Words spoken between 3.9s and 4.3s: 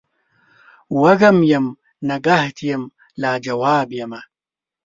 یمه